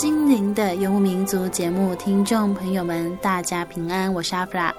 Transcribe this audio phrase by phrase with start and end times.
[0.00, 4.72] 心灵的游牧民族节目听众朋友们，大家平安，我是阿弗拉。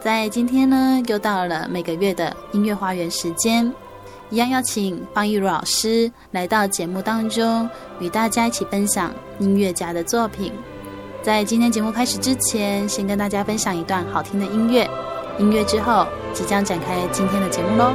[0.00, 3.74] 在今天呢，又到了每个月的音乐花园时间，
[4.28, 7.68] 一样邀请方义如老师来到节目当中，
[7.98, 10.52] 与大家一起分享音乐家的作品。
[11.20, 14.88] 在今天节目开始之前，先跟大家分享一段好听的音乐，
[15.40, 17.92] 音乐之后即将展开今天的节目喽。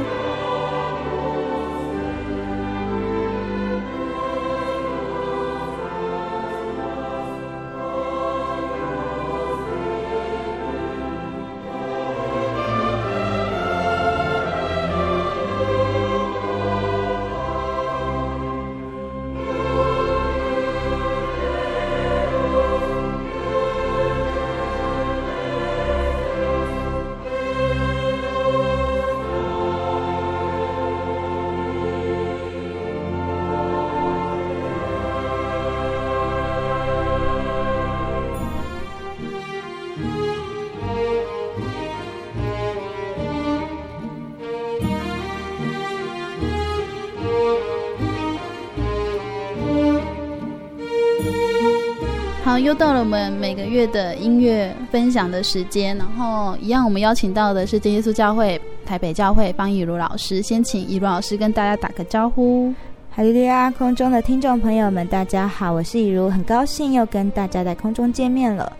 [52.56, 62.72] 好，又到了我们每个月的音乐分享的时间，然后一样，我们邀请到的是真耶稣教会台北教会方以如老师，先请以如老师跟大家打个招呼。
[63.10, 68.72] 哈利路亚，空中的听众朋友们，大家好，我是以如，很高兴又跟大家在空中见面了。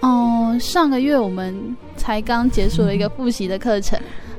[0.00, 1.54] 哦，上个月我们
[1.96, 3.96] 才刚结束了一个复习的课程，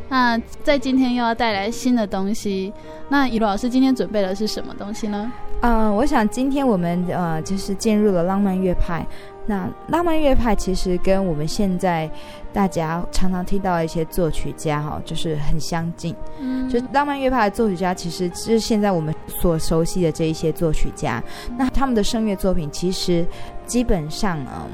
[0.09, 2.73] 那在今天又要带来新的东西，
[3.07, 5.31] 那以如老师今天准备的是什么东西呢？
[5.65, 9.05] 嗯、呃，我想今天我们呃就是进入了浪漫乐派。
[9.47, 12.09] 那浪漫乐派其实跟我们现在
[12.53, 16.15] 大家常常听到的一些作曲家哈，就是很相近。
[16.39, 21.23] 嗯，就浪漫乐派的作曲家，其实是现在我们所熟悉的这一些作曲家。
[21.57, 23.25] 那他们的声乐作品其实
[23.65, 24.69] 基本上嗯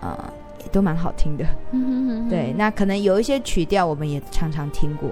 [0.00, 1.44] 呃也都蛮好听的。
[1.72, 2.28] 嗯哼哼哼。
[2.30, 5.10] 对，那可能有一些曲调我们也常常听过，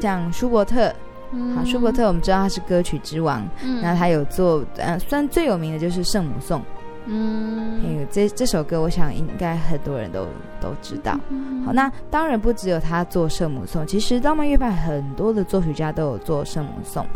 [0.00, 0.90] 像舒伯特。
[1.32, 6.60] 嗯、好，舒伯特我们知道他是歌曲之王，嗯、那他有做，呃，算最有名的就是圣母颂，
[7.06, 10.26] 嗯，还有这这首歌，我想应该很多人都
[10.60, 11.18] 都知道。
[11.28, 17.06] 嗯、好，那当然不只有他做圣母颂，其实浪漫乐派很多的作曲家都有做圣母颂。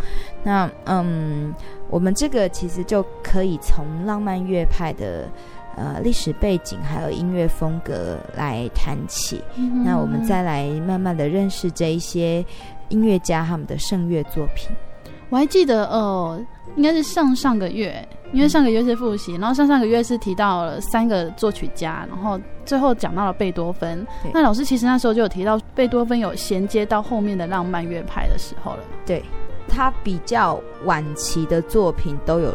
[0.42, 1.52] 那嗯，
[1.90, 5.28] 我们这个其实就可以从浪漫乐派的
[5.76, 12.44] 呃历史背景还有音乐风格来谈起，嗯、那我们再来慢慢的认识这一些。
[12.88, 14.70] 音乐家他们的圣乐作品，
[15.30, 16.40] 我还记得哦，
[16.76, 24.06] 应该是上上个月，因为上个月是复习，然后上上个月是提到了三个作曲家，然后最后讲到了贝多芬。
[24.32, 28.84] 那老师其实那时候就有提到贝多芬有衔接到后面的浪漫乐派的时候了。
[29.04, 29.22] 对，
[29.68, 32.54] 他比较晚期的作品都有。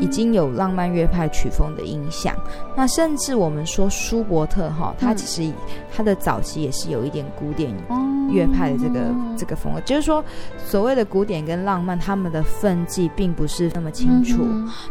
[0.00, 2.34] 已经有浪漫乐派曲风的影响，
[2.74, 5.52] 那甚至我们说舒伯特哈，他其实
[5.94, 7.74] 他的早期也是有一点古典
[8.30, 10.24] 乐派的这个这个风格，就是说
[10.64, 14.46] 所谓的古典跟浪漫，他们的分际并不是那么清楚，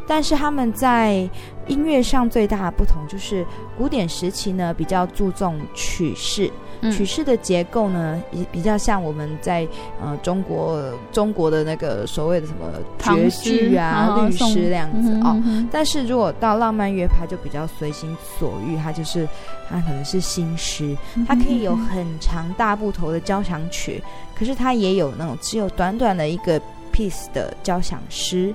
[0.06, 1.28] 但是他们在
[1.68, 3.46] 音乐上最大的不同就是
[3.78, 9.68] 古典时期呢比较注重曲式，嗯、曲式的结构呢，比比较像我们在
[10.02, 10.82] 呃中国
[11.12, 15.42] 中国的那个所谓的什么绝句啊、律诗这样子哦。
[15.72, 19.28] 但是如果到浪漫乐派，就比较随心所欲，它就是
[19.70, 20.96] 它可能是新诗，
[21.28, 24.02] 它可以有很长大部头的交响曲，
[24.38, 26.60] 可是它也有那种只有短短的一个
[26.94, 28.54] piece 的交响诗。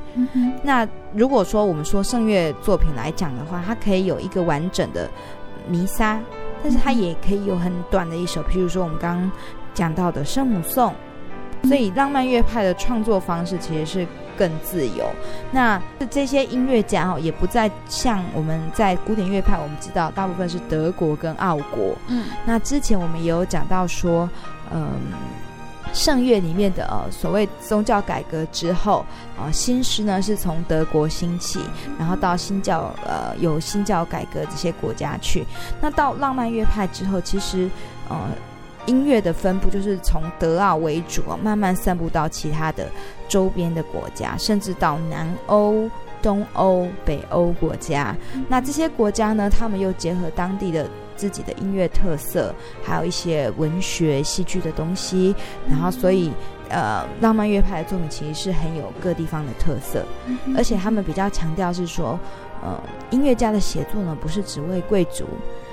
[0.63, 5.09] 那如果说我们说圣乐作品来讲的话，它可以有一个完整的
[5.69, 6.19] 弥撒。
[6.63, 9.31] 但是它也可以有很短的一首，譬如说我们刚刚
[9.75, 10.95] 讲到的圣母颂。
[11.65, 15.05] 所以浪漫乐派的创作方式其实是更自由。
[15.53, 15.79] 那
[16.09, 21.95] 这些音乐家哦，也不再像我们在古典乐派，我们知道大部分是德国跟奥国。
[22.09, 24.27] 嗯，那之前我们也有讲到说，
[24.73, 24.89] 嗯。
[25.93, 29.05] 圣乐里面的呃所谓宗教改革之后，
[29.39, 31.61] 呃新诗呢是从德国兴起，
[31.99, 35.45] 然后到新教呃有新教改革这些国家去。
[35.81, 37.69] 那到浪漫乐派之后，其实
[38.09, 38.17] 呃
[38.87, 42.89] 音乐的分布就是从德奥为主，慢慢散布到其他的
[43.29, 45.91] 周边的国家，甚至到南欧、
[46.23, 48.17] 东欧、北欧国家。
[48.49, 50.89] 那这些国家呢，他们又结合当地的。
[51.21, 55.35] 自己的音乐特色，还有一些文学、戏剧的东西，
[55.69, 56.33] 然后所以，
[56.71, 60.03] 呃，浪漫乐派的作品其实是很有各地方的特色，
[60.57, 62.19] 而且他们比较强调是说，
[62.63, 62.81] 呃，
[63.11, 65.27] 音乐家的写作呢，不是只为贵族。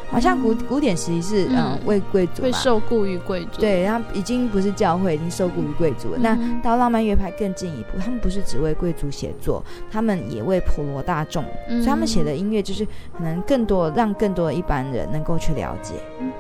[0.10, 1.78] 好像古古典时期是嗯。
[1.86, 6.18] 为贵族会受雇于贵族，对，然后已经不是教会，已经受雇于贵族了。
[6.18, 15.94] 嗯、那到浪漫乐派更进一步，他们不是只为贵族写作，他们也为普罗大众，嗯、所以他们写的音乐就是可能更多让更多的一般人能够去了解。
[16.20, 16.32] 嗯，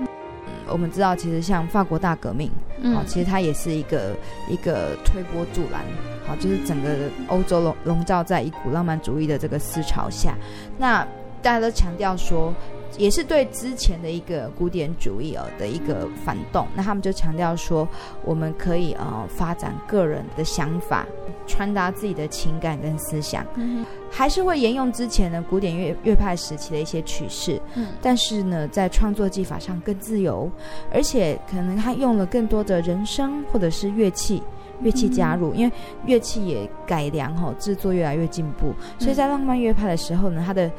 [0.67, 2.49] 我们知道其实像法国大革命，
[2.93, 4.13] 好、嗯，其实它也是一个
[4.49, 5.81] 一个推波助澜，
[6.25, 6.89] 好，就是整个
[7.27, 10.35] 欧洲笼笼罩在一股浪漫主义的这个思潮下，
[10.77, 11.07] 那
[11.41, 12.53] 大家都强调说。
[12.97, 17.87] 也是对之前的一个古典主义哦的一个反动，那他们就强调说，
[18.25, 21.05] 我们可以呃发展个人的想法，
[21.45, 30.49] 传达自己的情感跟思想，嗯、还是会沿用之前的古典乐乐派时期的一些曲式，嗯，但是呢，在创作技法上更自由，
[30.91, 34.41] 而且可能他用了更多的人声或者是乐器
[34.81, 35.73] 乐器加入，嗯、因为
[36.05, 40.71] 乐器也改良哈、哦，制作越来越进步，所以在浪漫乐派的时候呢，他的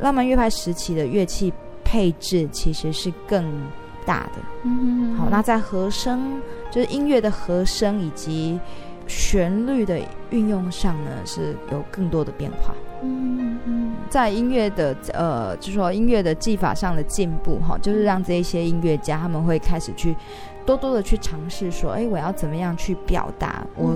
[0.00, 1.52] 浪漫乐派时期的乐器
[1.84, 3.44] 配置其实是更
[4.04, 4.42] 大的。
[5.16, 8.58] 好，那在和声，就是音乐的和声以及
[9.06, 9.98] 旋律的
[10.30, 12.74] 运用上呢，是有更多的变化。
[13.02, 20.16] 嗯嗯，在音乐的呃，就是说音乐的技法上的进步，哈，就是让这些音乐家他们会开始去。
[20.66, 23.94] 多多的去尝试说，哎，我要怎么样去表达我？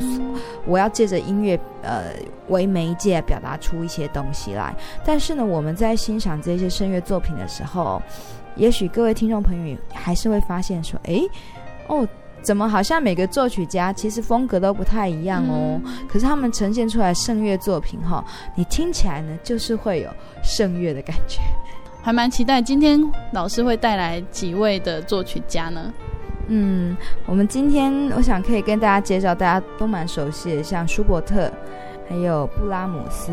[0.67, 2.13] 我要借着音乐，呃，
[2.49, 4.75] 为媒介表达出一些东西来。
[5.05, 8.01] 但是呢，我们在欣赏这些声乐作品的时候，
[8.55, 11.23] 也许各位听众朋友还是会发现说，哎，
[11.87, 12.07] 哦，
[12.43, 15.81] 怎么好像每个作曲家其实风格都不太一样哦？
[15.85, 18.25] 嗯、可是他们呈现出来声乐作品，哈，
[18.55, 20.11] 你听起来呢，就是会有
[20.43, 21.41] 声乐的感觉。
[22.03, 23.01] 还蛮期待今天
[23.33, 25.93] 老师会带来几位的作曲家呢？
[26.51, 26.97] 嗯，
[27.27, 31.51] 我们今天我想可以跟大家介绍，大家都蛮熟悉的，像舒伯特，
[32.09, 33.31] 还有布拉姆斯，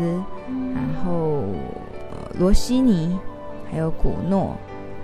[0.74, 1.44] 然后
[2.10, 3.18] 呃罗西尼，
[3.70, 4.54] 还有古诺，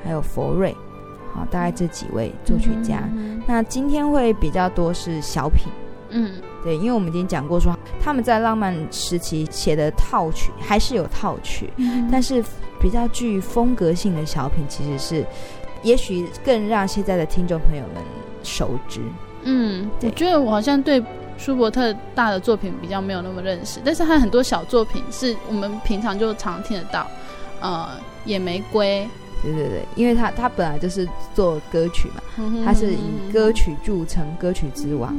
[0.05, 0.77] 还有佛瑞，
[1.33, 2.99] 好，大概这几位作曲家。
[3.15, 5.73] 嗯嗯、那今天会比较多是小品，
[6.11, 6.33] 嗯，
[6.63, 12.45] 对，因为我们已经讲过说他们在浪漫时期写的套曲还是有套曲，嗯、但是
[12.79, 15.25] 比较具风格性的小品其实是。
[15.83, 18.03] 也许更让现在的听众朋友们
[18.43, 19.01] 熟知。
[19.43, 21.03] 嗯，我觉得我好像对
[21.37, 27.07] 舒伯特大的作品比较没有那么认识，但是他很多小作品是我们平常就常听得到。
[27.61, 27.89] 呃，
[28.25, 29.09] 野玫瑰。
[29.43, 32.23] 对对对，因为他他本来就是做歌曲嘛，
[32.65, 35.15] 他是以歌曲著称，歌曲之王。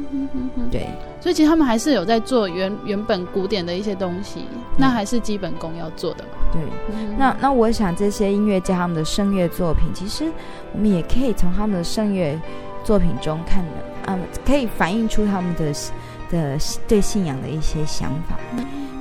[0.72, 0.88] 对，
[1.20, 4.46] 所以其实他们还是有在做原原本古典的一些东西，
[4.78, 6.30] 那还是基本功要做的嘛。
[6.54, 6.62] 对，
[7.18, 10.32] 那那我想这些音乐家他们的声乐作品，其实
[10.74, 12.40] 我们也可以从他们的声乐
[12.84, 15.74] 作品中看的啊，可以反映出他们的
[16.30, 18.38] 的对信仰的一些想法。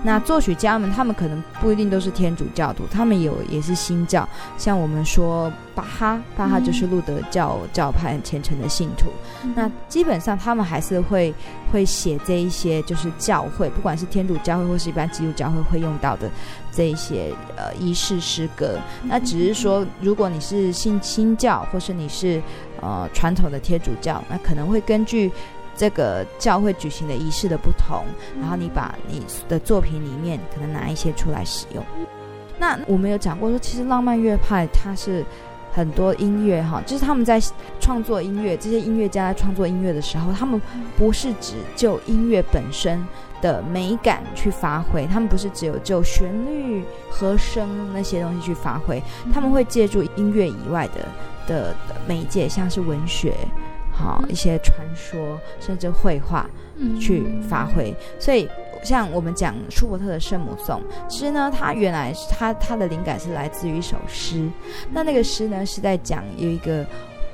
[0.04, 4.28] 那作曲家们，他们可能不一定都是天主教徒，他们有也是新教，
[4.58, 9.10] 像我们说巴哈，巴哈就是路德教教派虔诚的信徒。
[9.44, 11.32] 嗯、那基本上他们还是会
[11.70, 16.28] 会写这一些，就是教会，不管是天主教会或是一般基督教会会用到的
[16.72, 18.78] 这一些呃仪式诗歌。
[19.04, 22.42] 那只是说，如果你是信新教，或是你是
[22.80, 25.30] 呃传统的天主教，那可能会根据。
[25.76, 28.04] 这个教会举行的仪式的不同，
[28.40, 31.84] 然后你把你的作品里面可能拿一些出来使用。
[32.58, 35.24] 那我们有讲过说，其实浪漫乐派它是
[35.72, 37.40] 很多音乐哈，就是他们在
[37.80, 40.60] 创作音乐，这些音乐家在创作音乐的时候，他们
[40.96, 43.04] 不是只就音乐本身
[43.40, 49.02] 的美感去发挥，他们不是只有就旋律、和声那些东西去发挥，
[49.32, 51.08] 他们会借助音乐以外的
[51.46, 53.34] 的的媒介，像是文学，
[53.92, 56.48] 好一些传说，甚至绘画
[56.98, 58.48] 去发挥，所以。
[58.84, 64.50] 像我们讲舒伯特的《圣母颂》，其实呢，他原来他他的灵感是来自于一首诗。
[64.90, 66.84] 那那个诗呢，是在讲有一个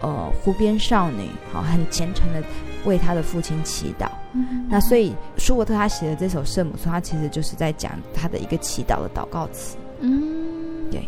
[0.02, 2.42] 呃湖边少女，好很虔诚的
[2.84, 4.08] 为她的父亲祈祷。
[4.34, 9.78] 嗯、那所以舒伯特他写的这首《圣母颂》，他其实就是在讲他的一个祈祷的祷告词。
[10.00, 11.02] 嗯，对。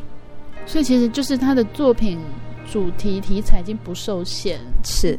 [0.65, 2.19] 所以其实就是他的作品。
[2.71, 5.19] 主题题材已经不受限，是。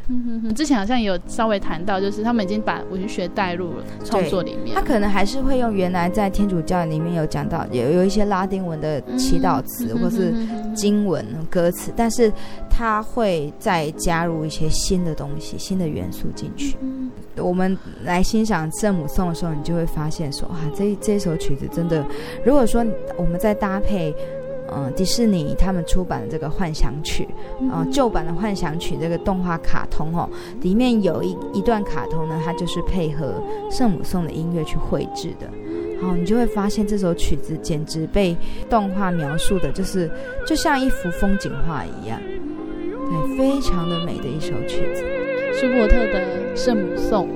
[0.56, 4.74] 之前好像有稍微谈到，就是他们已经把文学带入了创作里面。
[4.74, 10.34] 他可能还是会用原来在天主教里面有讲到，有有一些拉丁文的祈祷词、嗯、或是
[10.74, 12.32] 经文歌词，但是
[12.70, 16.78] 他会再加入一些新的东西、新的元素进去。
[16.82, 22.06] 嗯、我们来欣赏圣母颂的时候，你就会发现说，啊，这这首曲子真的，
[22.46, 22.86] 如果说
[23.18, 24.16] 我们再搭配。
[24.74, 27.28] 嗯，迪士尼他们出版的这个《幻想曲》，
[27.72, 30.30] 啊，旧版的《幻想曲》这个动画卡通哦，
[30.62, 35.50] 里面有一一段卡通呢，它就是配合圣母颂的音乐去绘制的。
[36.02, 38.36] 好，你就会发现这首曲子简直被
[38.70, 40.10] 动画描述的，就是
[40.48, 42.20] 就像一幅风景画一样，
[43.10, 45.04] 对，非常的美的一首曲子，
[45.54, 47.28] 舒伯特的《圣母颂》。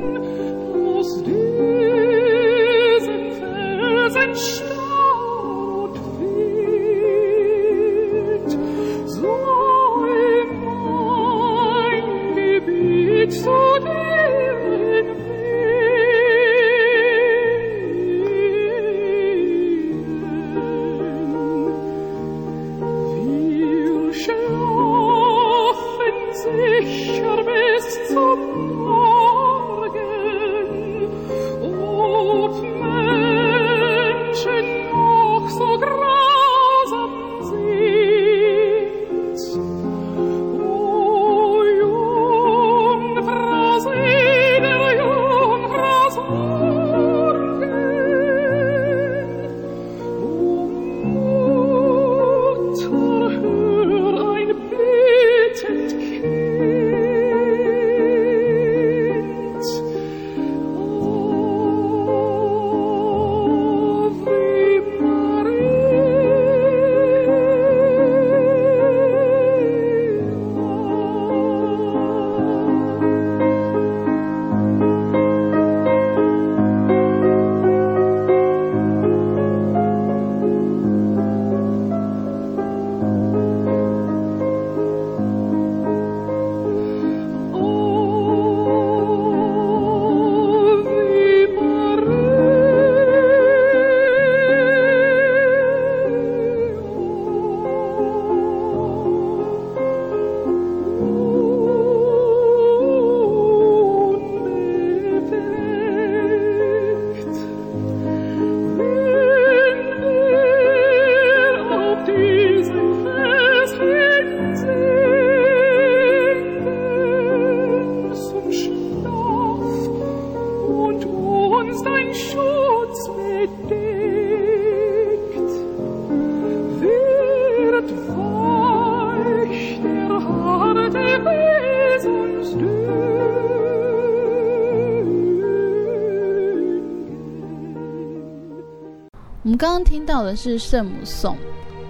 [140.26, 141.38] 的是圣母颂，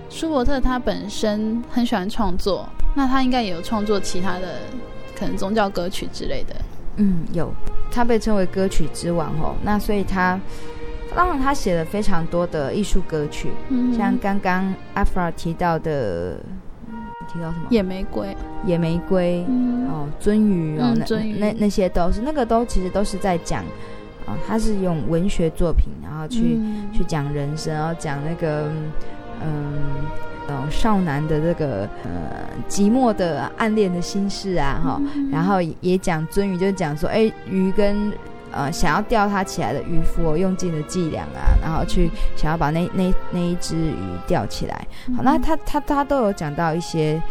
[0.10, 4.60] 舒伯特他本身很喜欢创作，那他应该也有创作其他的
[5.18, 6.56] 可能宗教歌曲之类的。
[6.98, 7.52] 嗯，有，
[7.92, 9.56] 他被称为歌曲之王哦。
[9.64, 10.40] 那所以他，
[11.16, 16.38] 当然他写了非常多的艺术歌曲，嗯、像刚刚阿弗尔提到的，
[17.28, 17.68] 提到什么？
[17.70, 23.64] 野玫瑰，野玫瑰，嗯、哦，鳟鱼哦，那那那些都是，那个都其实都是在讲。
[24.26, 28.70] 啊、哦，他是用文学作品，然后去、嗯、去讲人生，然后讲那个
[29.42, 29.74] 嗯，
[30.48, 38.12] 嗯，少男的这个呃寂寞的暗恋的心事啊，哈、嗯，然后也讲尊鱼，就讲说，哎，鱼跟
[38.52, 44.88] 呃想要钓它起来的渔夫、哦、用尽了伎俩啊，然后去想要把那那那一只鱼钓起来。
[45.18, 47.22] 好，那他他他都有讲到一些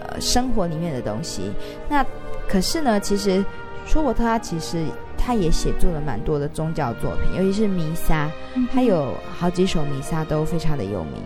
[0.00, 1.52] 呃生活里面的东西。
[1.88, 2.04] 那
[2.48, 3.44] 可是呢，其实
[3.86, 4.84] 舒伯特他其实。
[5.24, 8.28] 他也写作了蛮多的宗教作品，尤其是弥撒，
[8.72, 11.22] 他有好几首弥撒都非常的有名。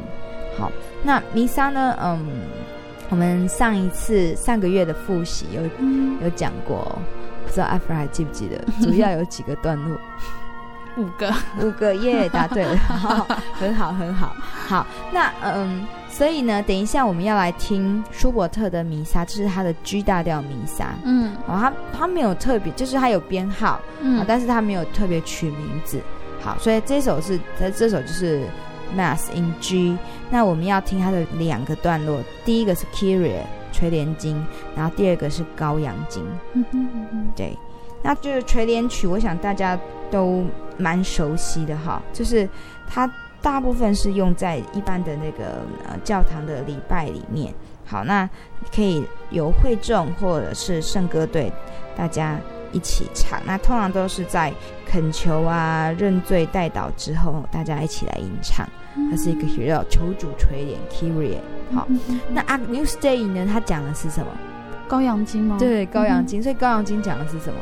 [0.58, 0.70] 好，
[1.02, 2.26] 那弥撒呢，嗯，
[3.08, 6.98] 我们上一次上个月的复习有、嗯、有讲过，
[7.46, 8.58] 不知道阿弗还记不记得？
[8.84, 9.96] 主要有几个段落？
[10.96, 12.76] 五个，五个耶，答对了，
[13.52, 14.34] 很好，很好，
[14.66, 14.86] 好。
[15.12, 20.94] 那嗯，所以呢，等一下我们要来听舒伯特的弥撒，这是他的 G 大调弥撒。
[21.04, 26.00] 嗯，哦，他他没有特别，就是他有编号，嗯，但是他没有特别取名字。
[26.40, 28.42] 好，所以这首是，这这首就是。
[28.96, 29.98] Mass in G，
[30.30, 33.40] 那我们要听它的两个段落，第一个是 Kyrie
[33.72, 34.46] 垂帘经，
[34.76, 36.24] 然后第二个是羔羊经。
[36.52, 37.58] 嗯哼嗯哼，对，
[38.00, 39.76] 那就是垂帘曲，我想大家
[40.08, 40.44] 都
[40.78, 42.48] 蛮熟悉的哈，就是
[42.86, 43.12] 它
[43.42, 47.52] 大部分是用在一般的那个呃教堂的礼拜里面。
[47.84, 48.28] 好，那
[48.74, 51.52] 可以由会众或者是圣歌队
[51.96, 52.36] 大家
[52.72, 54.52] 一起唱，那通常都是在
[54.84, 58.68] 恳求啊、认罪、代祷之后，大家一起来吟唱。
[59.10, 61.38] 它是一个需要求主垂帘 Kyrie。
[61.72, 61.86] 好，
[62.30, 63.46] 那 a n e w s Day 呢？
[63.46, 64.26] 它讲的是什么？
[64.88, 65.56] 羔羊经吗？
[65.58, 66.42] 对，羔羊经。
[66.42, 67.58] 所以羔羊经讲的是什么？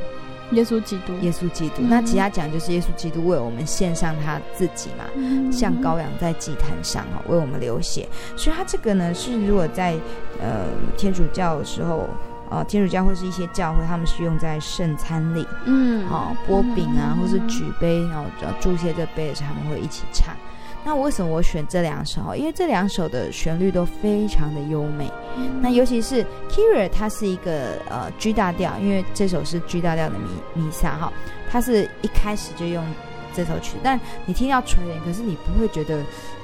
[0.54, 1.12] 耶稣基督。
[1.20, 1.82] 耶稣基督。
[1.82, 5.04] 那其他讲就是耶稣基督为我们献上他自己嘛，
[5.52, 8.08] 像羔羊在祭坛上哦，为我们流血。
[8.37, 9.94] 所以他这个呢，是如果在
[10.40, 12.08] 呃天主教的时候。
[12.50, 18.26] 哦，天主教或是一些教会，他们是用在圣餐里，嗯，好，波饼啊，或是举杯，然后
[18.61, 20.37] 祝谢这杯的时候，他们会一起唱。
[20.85, 22.35] 那为什么我选这两首？
[22.37, 25.11] 因为这两首的旋律都非常的优美。
[25.37, 31.12] 嗯、那尤其是 Kira，它是一个呃 G 大调，因为这首是 G 大调的弥弥撒哈，
[31.50, 32.85] 它是一开始就用
[33.33, 35.97] 这首曲，但你听到垂帘，可是你不会觉得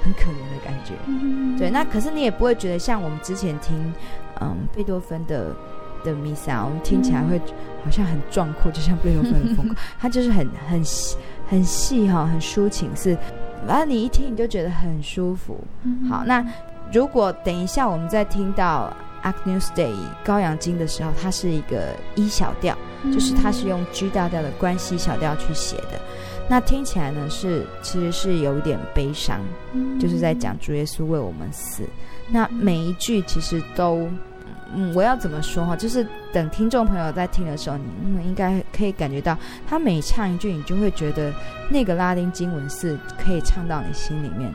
[0.03, 1.71] 很可怜的感觉，嗯、对。
[1.71, 3.93] 那可是你也不会觉得像我们之前听
[4.41, 5.55] 嗯贝多芬的。
[6.03, 7.39] 的弥撒，我们听起来会
[7.85, 10.83] 好像很壮阔，就像贝多芬的风格， 它就是很很
[11.47, 13.15] 很细哈，很抒情，是，
[13.67, 15.59] 然后你一听你就觉得很舒服。
[16.09, 16.45] 好，那
[16.93, 22.77] 如果等一下我们再听到 a c n e s Day 高阳经的时候，它是一个 E 小调，
[23.13, 26.01] 就是它是用 G 大调的关系小调去写的，
[26.49, 29.41] 那听起来呢是其实是有一点悲伤，
[30.01, 31.83] 就是在讲主耶稣为我们死，
[32.29, 34.09] 那每一句其实都。
[34.75, 35.75] 嗯，我要怎么说哈？
[35.77, 41.33] 就是等听众朋友在听的时候，你们应该可以感觉到，他每唱一句，你就会觉得
[41.69, 44.53] 那个拉丁经文是可以唱到你心里面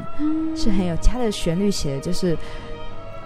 [0.56, 2.38] 是很有他的旋律写的，就是，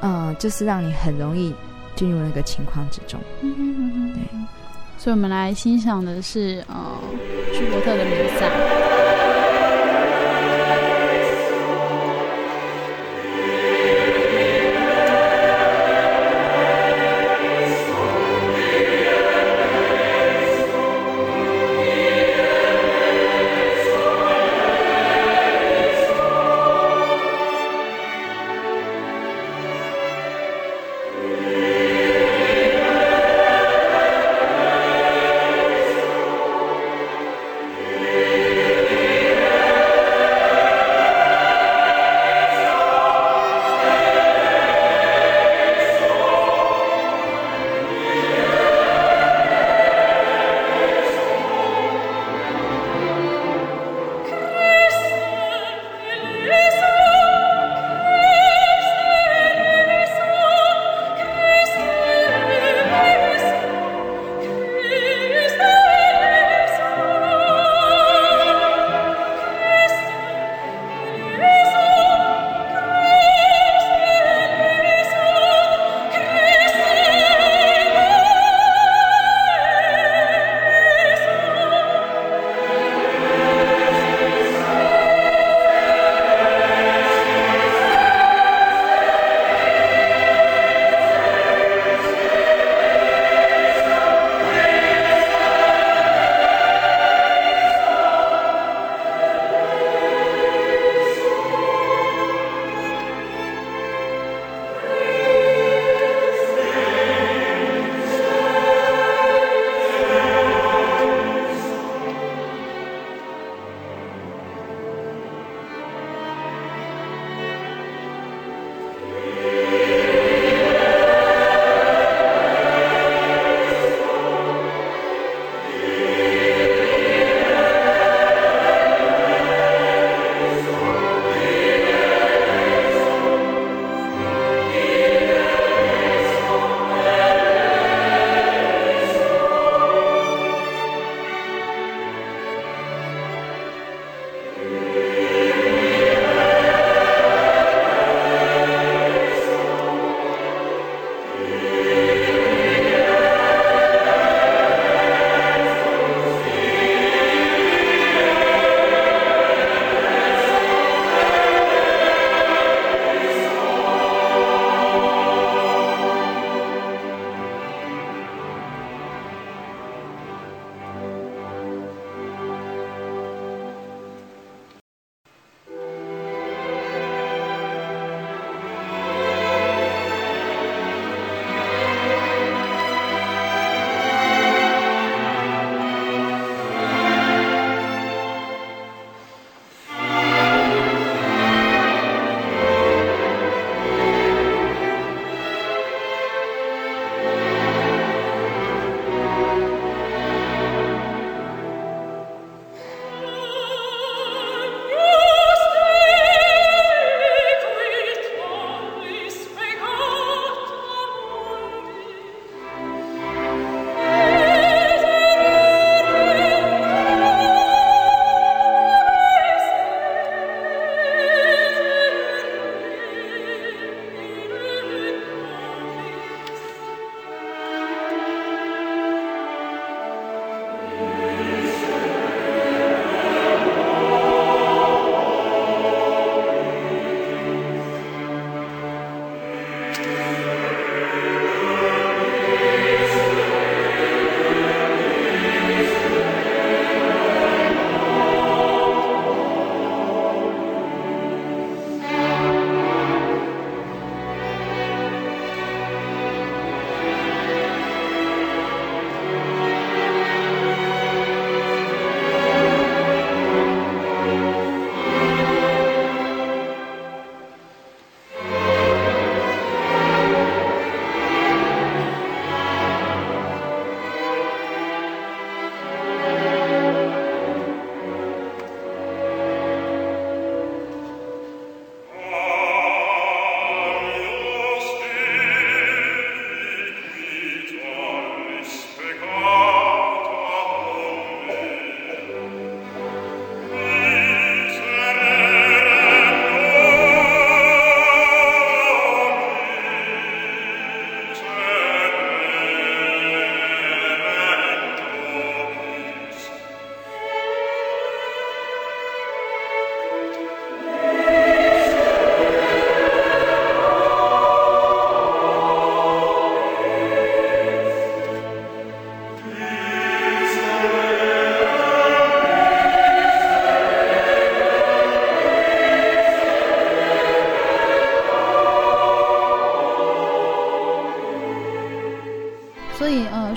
[0.01, 1.53] 嗯，就是让你很容易
[1.95, 3.19] 进入那个情况之中。
[3.41, 4.21] 嗯哼哼哼对，
[4.97, 6.75] 所以我们来欣赏的是呃
[7.53, 8.98] 舒伯特的弥撒。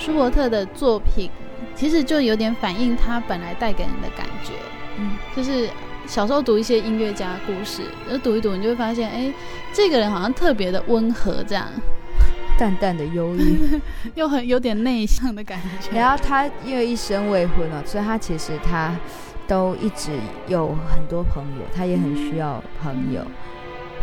[0.03, 1.29] 舒伯特的作品
[1.73, 4.51] 其实就有点反映他本来带给人的感觉，
[4.97, 5.69] 嗯，就是
[6.05, 9.33] 小时候读一些音乐家故事，就读一读，你就会发现，哎，
[9.71, 11.65] 这个人好像特别的温和，这样。
[12.57, 13.81] 淡淡的忧郁，
[14.13, 15.97] 又很有点内向的感觉。
[15.97, 18.93] 然后他因为一生未婚哦，所以他其实他
[19.47, 20.11] 都一直
[20.47, 23.25] 有很多朋友，他也很需要朋友。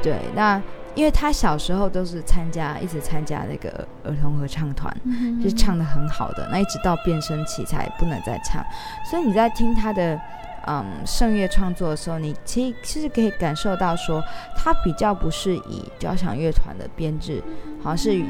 [0.02, 0.60] 对，那
[1.00, 3.70] 因为他小时候都是参加，一直参加那个
[4.04, 4.94] 儿童合唱团，
[5.42, 6.46] 就是唱的很好的。
[6.52, 8.62] 那一直到变声期才不能再唱，
[9.10, 10.20] 所以你在听他的。
[10.66, 14.22] 嗯，圣乐创作的时候，你其实其实可以感受到说，
[14.54, 17.42] 他比较不是以交响乐团的编制，
[17.82, 18.26] 好像是以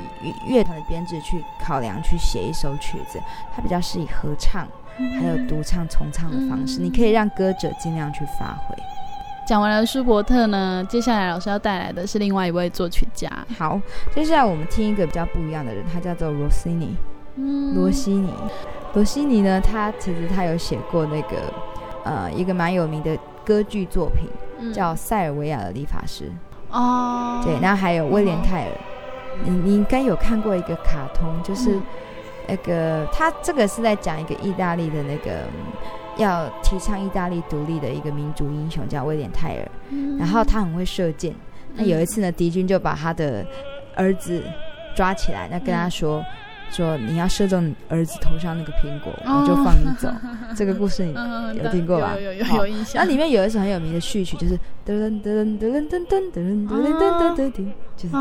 [0.47, 3.21] 乐团的编制去考量去写一首曲子，
[3.53, 4.65] 他比较是以合唱
[5.19, 8.77] 还有独唱重唱的方式，你可以让歌者尽量去发挥。
[9.51, 13.29] 讲完了舒伯特呢，接下来老师要带来的是另外一位作曲家。
[13.59, 13.81] 好，
[14.15, 16.95] 接下来我们听一个比较不一样的人，他叫做罗西尼。
[17.35, 18.33] 嗯，罗西尼，
[18.95, 21.37] 罗西尼呢，他其实他有写过那个。
[22.05, 24.29] 呃，一个蛮有名的歌剧作品，
[24.61, 26.27] 嗯、叫《塞尔维亚的理发师》
[26.71, 27.43] 哦。
[27.45, 31.77] 对，然后还有威廉泰尔，哦、你你应该有看过一个卡通，就是
[32.47, 35.41] 那个、嗯、他这个是在讲一个意大利的那个
[36.21, 39.71] 要提倡意大利独立的一个民族英雄，叫威廉泰尔。
[39.91, 41.35] 嗯、然后他很会射箭，
[41.75, 43.45] 那有一次呢，敌军就把他的
[43.97, 44.43] 儿子
[44.95, 46.21] 抓起来，那跟他说。
[46.21, 46.25] 嗯
[46.73, 50.09] 说你要射中儿子头上那个苹果，我就放你走。
[50.55, 51.13] 这个故事你
[51.59, 52.15] 有听过吧？
[52.15, 53.03] 有有有有印象。
[53.03, 54.57] 那里面有一首很有名的序曲，就是
[54.87, 58.19] 噔噔噔噔噔噔噔噔噔噔噔噔，就是这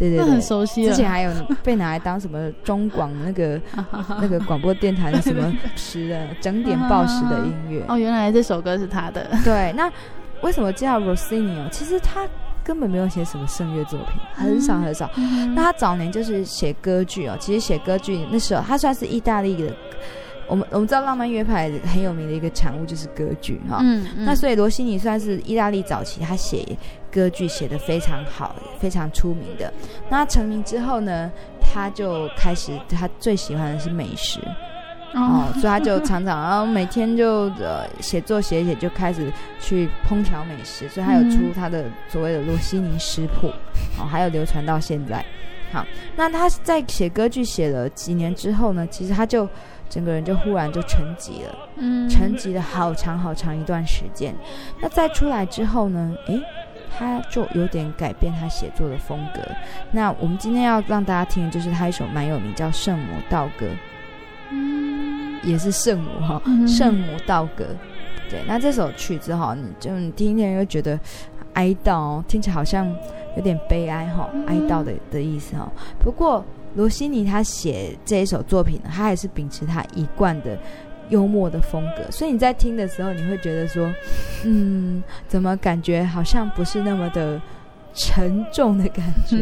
[0.00, 0.84] 对对对，很熟悉。
[0.86, 1.30] 之前还有
[1.62, 3.60] 被拿来当什么中广那个
[4.20, 7.84] 那个广播电台的什么时的整点报时的音乐。
[7.88, 9.28] 哦，原来这首歌是他的。
[9.44, 9.92] 对，那
[10.40, 11.68] 为什么叫 Rossini 哦？
[11.70, 12.26] 其实他。
[12.62, 15.10] 根本没有写什么圣乐作品，很少很少。
[15.16, 19.74] 嗯、那他早年就是写歌剧哦，其实写歌剧那时候他算是意大利的。
[20.50, 23.78] 我们我们知道浪漫乐派很有名的一个产物就是歌剧哈。
[23.80, 26.66] 嗯嗯、那所以罗西尼算是意大利早期他写
[27.10, 29.72] 歌剧写的非常好、非常出名的。
[30.08, 34.40] 那他成名之后呢，他就开始他最喜欢的是美食。
[35.12, 39.28] 哦，所以他就常常，然后每天就呃写作写写，就开始
[39.60, 43.48] 去烹调美食，所以他有出他的所谓的罗西尼食谱，
[43.98, 45.24] 哦，还有流传到现在。
[45.72, 45.84] 好，
[46.14, 49.48] 那他在写歌剧写了几年之后呢，其实他就
[49.90, 54.34] 整个人就忽然就沉寂了，嗯，沉寂了好长好长一段时间。
[54.80, 56.40] 那再出来之后呢，诶，
[56.96, 59.40] 他就有点改变他写作的风格。
[59.90, 63.66] 那我们今天要让大家听的就是他一首蛮有名叫《圣母道歌》。
[64.52, 67.64] 嗯也是圣母哈，圣母道歌，
[68.28, 71.00] 对，那这首曲子哈，你就你听一听又觉得
[71.54, 72.86] 哀悼，听起来好像
[73.36, 75.66] 有点悲哀哈，哀悼的的意思哈。
[75.98, 80.58] 不过罗西尼他写这一首作品呢，他还是秉持他一贯的
[81.08, 83.92] 幽默的风格，所以你在听的时候，你会觉得说，
[84.44, 87.40] 嗯，怎么感觉好像不是那么的
[87.94, 89.36] 沉重的感觉？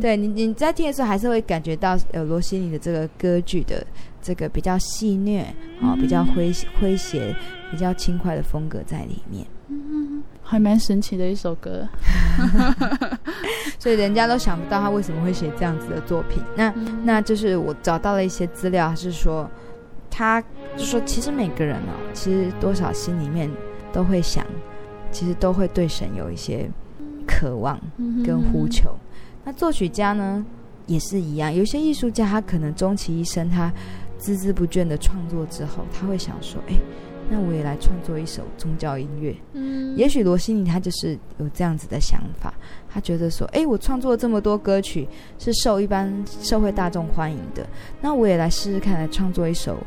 [0.00, 3.86] 对你你在听的时候，还是会感觉到呃罗西尼的这个歌剧的。
[4.26, 5.42] 这个比较戏谑
[5.82, 7.36] 啊、哦，比较诙诙谐、
[7.70, 10.22] 比较轻快的风格在里面，嗯，
[10.54, 11.84] 还蛮神奇的一首歌，
[13.76, 16.40] 所以人家都想不到他为什么会写这样子的作品。
[16.56, 19.50] 那那就是我找到了一些资料，是说
[20.08, 20.40] 他
[20.76, 23.50] 就说，其实每个人哦，其实多少心里面
[23.92, 24.46] 都会想，
[25.10, 26.70] 其实都会对神有一些
[27.26, 27.76] 渴望
[28.24, 28.94] 跟呼求。
[29.44, 30.46] 那作曲家呢
[30.86, 33.72] 也是一样，有些艺术家他可能终其一生他。
[34.20, 36.74] 孜孜不倦的创作之后，他会想说：“哎，
[37.30, 42.52] 那我也来创作一首宗教音乐。”嗯，也许罗西尼他就是有这样子的想法，
[42.88, 45.08] 他觉得说：“哎，我创作了这么多歌曲
[45.38, 47.66] 是受一般社会大众欢迎的，
[48.00, 49.78] 那我也来试试看，来创作一首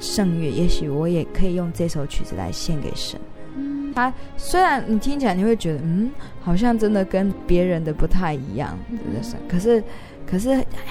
[0.00, 3.20] 圣乐，也许我也可以用这首曲子来献给神。”
[3.56, 9.48] 嗯，他虽然你听起来你会觉得，嗯，好像真的跟别人的不太一样，对不对？
[9.48, 9.82] 可是。
[10.26, 10.48] 可是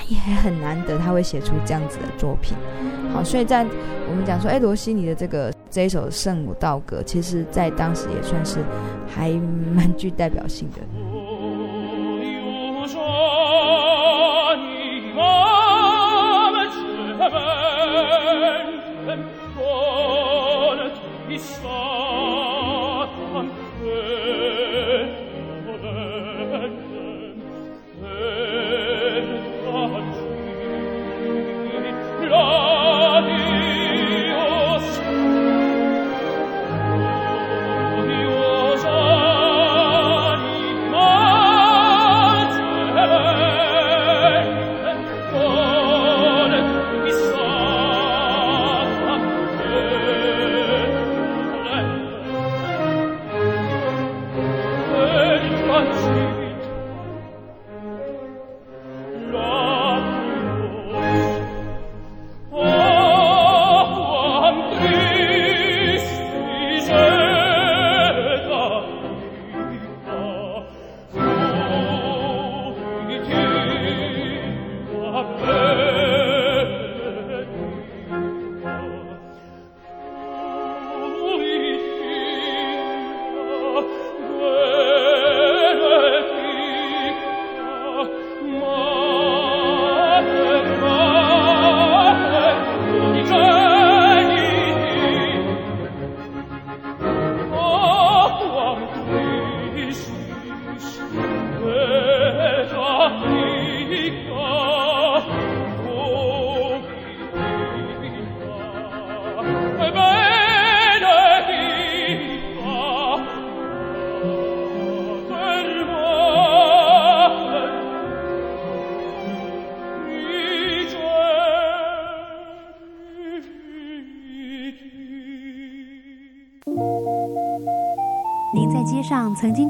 [0.10, 2.56] 也很难得他会写出这样子的作品，
[3.12, 3.66] 好，所以在
[4.08, 8.60] 我们讲说，哎，罗西尼的这个这一首《圣母道歌》，其实在当时也算是
[9.08, 9.32] 还
[9.74, 11.33] 蛮具代表性的。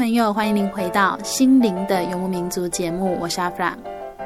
[0.00, 3.76] 朋友，欢迎您回到《心灵的游牧民族》节目，我是阿弗朗。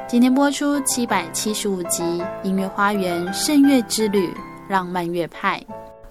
[0.07, 2.01] 今天播出七百七十五集
[2.43, 4.25] 《音乐花园圣乐之旅》
[4.69, 5.61] 浪漫乐派。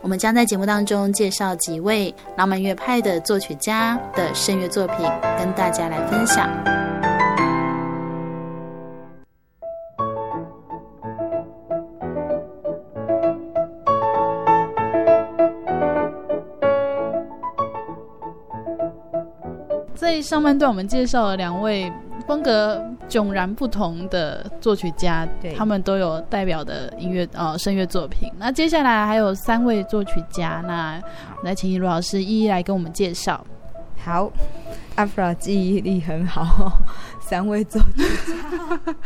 [0.03, 4.99] 我们将在节目当中介绍几位浪漫乐派的作曲家的圣乐作品，
[5.39, 6.74] 跟大家来分享。
[20.25, 21.93] 上半段，我们介绍了两位
[22.27, 28.33] 风格迥然不同的作曲家，对，他们都有代表的音乐呃声乐作品。
[28.39, 30.99] 那接下来还有三位作曲家，那
[31.43, 33.45] 来请卢老师一一来跟我们介绍。
[34.03, 34.33] 好，
[34.95, 36.73] 阿弗拉记忆力很好，
[37.21, 38.97] 三位作曲家。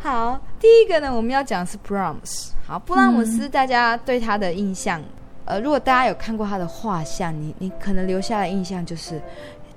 [0.10, 2.54] 好，第一个呢，我们要讲的是布拉姆斯。
[2.66, 4.98] 好，布拉姆斯，大家对他的印象，
[5.44, 9.20] 嗯、呃，如果大家有看过他的画像，你你可能留下的印象就是。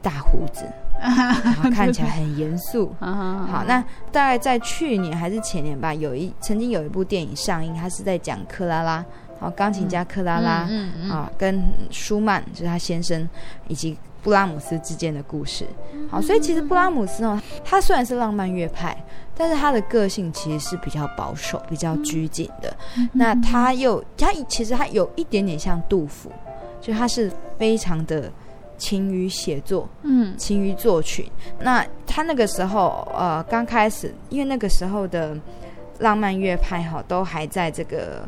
[0.02, 0.66] 大胡子，
[1.00, 2.94] 然后看起来很严肃。
[3.00, 9.04] 好，那大概在去年还是前年吧，有一曾经有一部电影上映，他是在讲克拉拉，
[9.40, 13.28] 好，钢琴家克拉拉，嗯嗯，啊，跟舒曼就是他先生
[13.68, 15.66] 以及布拉姆斯之间的故事。
[16.10, 18.96] 好，所以其实布拉姆斯哦，他虽然是浪漫乐派，
[19.36, 22.74] 但是他的个性其实是比较保守、比较拘谨的。
[23.14, 26.32] 那他又他其实他有一点点像杜甫，
[26.80, 28.32] 就他是非常的。
[28.80, 31.32] 勤于写作，嗯，勤于作曲。
[31.60, 35.38] 那他那个时候，呃，刚开始，因为那个时候的
[36.00, 38.28] 浪漫乐派哈，都还在这个，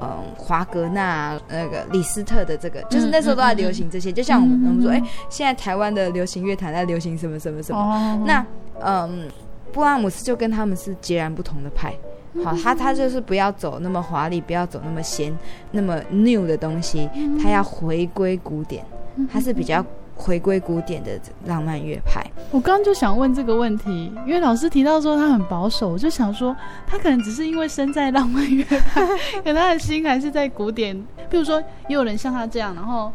[0.00, 4.10] 嗯、呃，华格纳、那个李斯特的这个，就是那时候都在流行这些。
[4.10, 7.80] 嗯、就像我们，我们说，哎、嗯欸，现在台湾的流行乐坛在流行什么什么什么。
[7.80, 8.44] 哦、那，
[8.80, 9.28] 嗯，
[9.72, 11.94] 布拉姆斯就跟他们是截然不同的派。
[12.42, 15.32] 好，他他就是不要走那么华丽，不要走那么仙、
[15.70, 17.08] 那么 new 的东西，
[17.40, 18.84] 他要回归古典。
[19.30, 21.10] 他是比较回归古典的
[21.46, 22.24] 浪漫乐派。
[22.50, 26.54] 我刚刚就想问这个问题，因为老师提到说他很保守，我就想说
[26.86, 29.04] 他可能只是因为身在浪漫乐派，
[29.42, 30.96] 可能他的心还是在古典。
[31.30, 33.10] 比如说，也有人像他这样，然后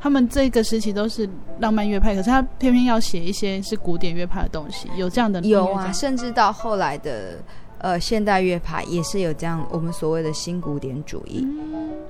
[0.00, 1.28] 他们这个时期都是
[1.60, 7.38] 浪漫乐派，可是他偏偏要写一些是古典乐派的东西，有这样的有啊，甚至到后来的。
[7.84, 11.46] 呃，现代乐派也是有这样，我们所谓的新古典主义，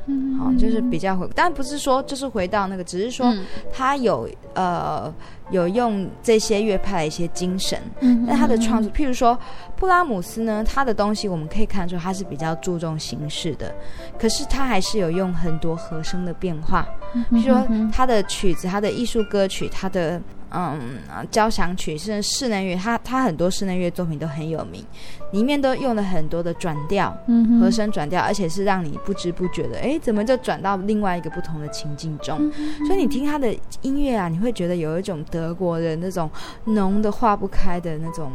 [0.07, 3.35] 嗯，好，就是比较回，但不是说就是回到那个，只是说
[3.73, 5.15] 他有、嗯、呃
[5.51, 9.37] 有用这些乐派的一些精神，嗯，那他的创作，譬如说
[9.75, 13.75] 布拉姆斯呢，他的东西我们可以看出他是比较注重形式的，
[14.17, 16.87] 可是他还是有用很多和声的变化，
[17.33, 20.23] 譬如说他的曲子，他的艺术歌曲，他的。
[20.55, 24.85] 嗯，交响曲是室内乐，他他很多室内乐作品都很有名，
[25.33, 32.39] 里面都用了很多的转调，嗯，和声转调，而且是让你不知不觉的，哎，怎么就转到另外一个不同的情境中？
[32.57, 36.31] 嗯、所以你听他的音乐啊，你会觉得有一种德国人那种
[36.65, 38.31] 浓的化不开的那种，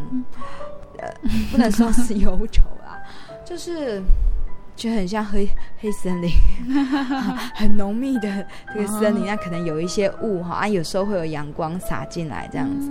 [0.98, 1.08] 呃，
[1.52, 3.00] 不能说是忧愁啊，
[3.46, 4.02] 就是。
[4.80, 5.46] 就很像黑
[5.78, 6.32] 黑森林，
[7.54, 12.90] 很浓密的这个森林，那可能有一些雾哈啊，有时候会有阳光洒进来这样子，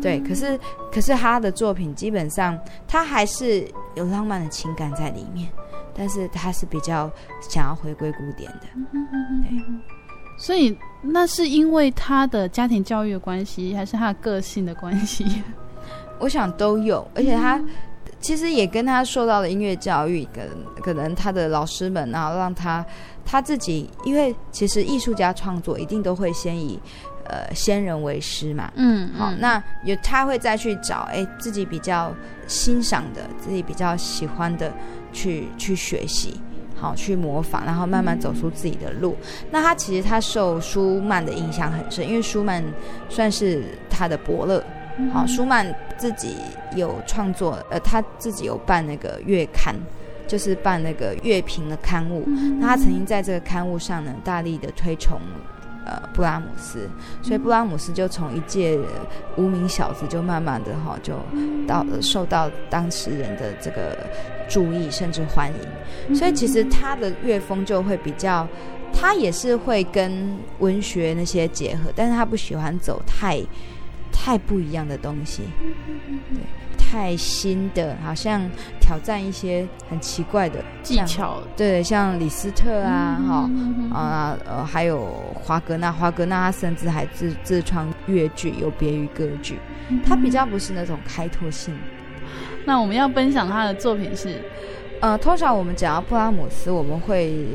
[0.00, 0.18] 对。
[0.20, 0.58] 可是
[0.90, 5.46] 可是他的作品基本上他还是有浪漫的情感在里面，
[5.94, 7.10] 但是他是比较
[7.42, 8.66] 想要回归古典的，
[9.42, 9.62] 对。
[10.38, 15.26] 所以那是因为他的家庭教育的关系，还是他的个性的关系？
[16.18, 17.62] 我想都有，而且他
[18.26, 20.50] 其实也跟他受到了音乐教育，跟
[20.82, 22.84] 可能他的老师们，然后让他
[23.24, 26.76] 他自己，因为其实艺术家创作一定都会先以
[27.26, 32.12] 呃先人为师嘛，嗯，好，那有他会再去找哎自己比较
[32.48, 34.72] 欣赏的，自己比较喜欢的
[35.12, 36.40] 去去学习。
[36.74, 39.16] 好，去模仿，然后慢慢走出自己的路。
[39.22, 42.60] 嗯、那他其实他受舒曼的影响很深，因为舒曼
[43.08, 44.60] 算是他的伯乐。
[44.98, 45.66] 嗯、好，舒曼
[45.96, 46.36] 自己
[46.74, 49.74] 有创作，呃，他自己有办那个月刊，
[50.26, 52.24] 就是办那个乐评的刊物。
[52.26, 55.20] 嗯、那他曾经在这个刊物上呢，大力的推崇
[55.84, 56.88] 呃布拉姆斯，
[57.22, 58.78] 所以布拉姆斯就从一介
[59.36, 61.14] 无名小子，就慢慢的哈，就
[61.66, 63.96] 到受到当时人的这个。
[64.48, 68.46] 注意甚至欢迎，所以其实他的乐风就会比较，
[68.92, 73.40] 他也是会跟文学那些结合，但是他不喜欢走太
[74.12, 75.42] 太不一样的东西，
[76.34, 76.40] 对，
[76.76, 78.42] 太新的，好像
[78.80, 83.50] 挑战一些很奇怪的技巧，对，像李斯特啊，哈
[83.92, 89.58] 啊呃，还有华格纳，华格纳他甚至还自自创乐剧，有别于歌剧，
[90.04, 91.76] 他比较不是那种开拓性。
[92.64, 94.42] 那我们要分享他的作品是，
[95.00, 97.46] 呃，通常我们讲到布拉姆斯，我们会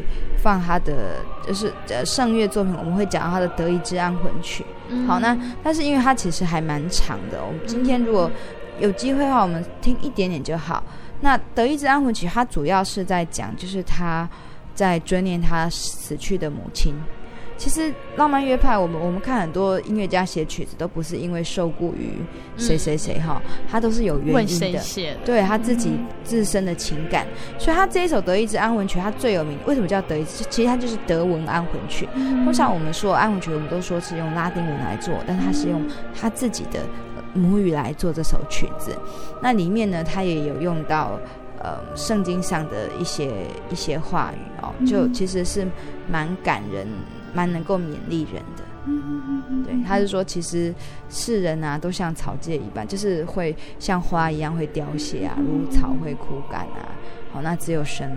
[0.41, 4.63] 放他的就是呃圣乐作品，我们会讲到他的《德意志安魂曲》。
[4.91, 5.07] 嗯。
[5.07, 8.29] 好，那但是因为它其实还蛮长的，我们今天如果
[8.79, 10.83] 有机会的话，我们听一点点就好。
[11.21, 14.27] 那《德意志安魂曲》它主要是在讲，就是他
[14.73, 16.95] 在追念他死去的母亲。
[17.61, 22.13] 其实浪漫乐派，我们我们看很多音乐家写曲子，都不是因为受雇于
[22.57, 23.39] 谁谁谁哈，
[23.69, 24.81] 他都是有原因的，
[25.23, 25.91] 对他自己
[26.23, 27.27] 自身的情感。
[27.53, 30.43] 嗯、所以他这一首德意志安魂曲，他最有名，为什么叫德意志？
[30.49, 32.09] 其实它就是德文安魂曲。
[32.15, 35.87] 通常我们说安魂曲，我们都说是用拉丁文来做，但他是用
[36.19, 36.79] 他自己的
[37.35, 38.97] 母语来做这首曲子。
[39.39, 41.19] 那里面呢，他也有用到
[41.59, 43.31] 呃圣经上的一些
[43.69, 45.67] 一些话语哦，就其实是
[46.09, 46.87] 蛮感人。
[47.33, 48.63] 蛮能够勉励人的，
[49.63, 50.73] 对，他是说，其实
[51.09, 56.89] 世人啊，都像草芥一般，就是会像花一样会凋谢啊，如草会枯干啊。
[57.31, 58.11] 好，那只有神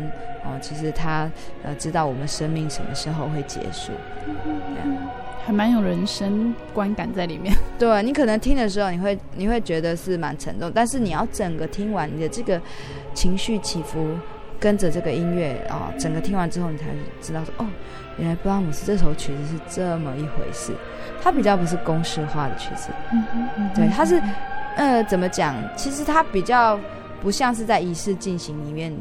[0.45, 1.31] 哦，其实他
[1.63, 3.93] 呃知道我们生命什么时候会结束，
[5.47, 7.55] 还蛮有人生观感在里面。
[7.79, 12.61] 对，你可能听的时候，你会你会觉得是蛮沉重，但是你要整个听完，你的这个
[13.15, 14.05] 情绪起伏，
[14.59, 16.87] 跟着这个音乐啊、哦，整个听完之后，你才
[17.21, 17.67] 知道说哦。
[18.19, 20.73] 原来布拉姆斯这首曲子是这么一回事，
[21.23, 23.25] 它比较不是公式化的曲子，嗯
[23.59, 24.23] 嗯、对，它是，
[24.77, 25.55] 呃，怎么讲？
[25.77, 26.79] 其实它比较
[27.21, 28.93] 不像是在仪式进行里面，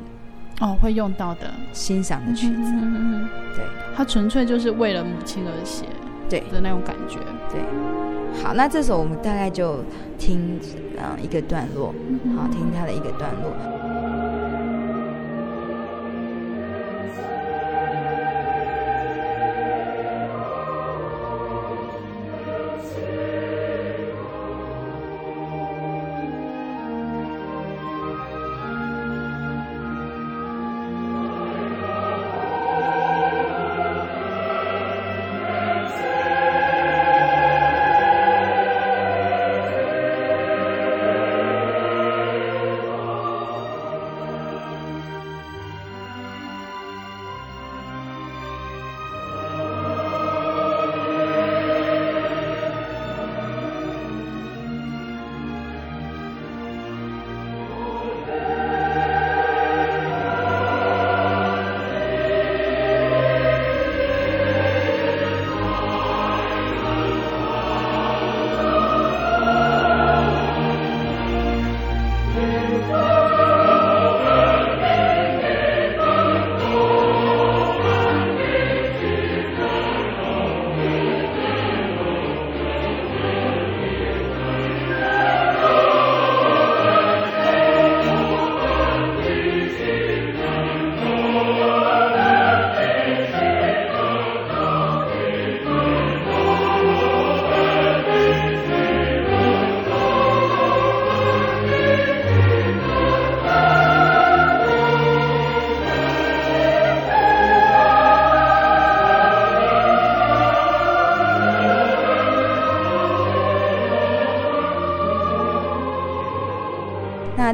[0.61, 1.51] 哦，会用到的。
[1.73, 5.85] 欣赏的曲子，嗯嗯、对，它纯粹就是为了母亲而写，
[6.29, 6.39] 对。
[6.51, 7.19] 的那种感觉，
[7.51, 7.61] 对。
[8.41, 9.83] 好，那这首我们大概就
[10.17, 10.59] 听，
[10.97, 11.93] 嗯，一个段落，
[12.35, 13.53] 好，听它的一个段落。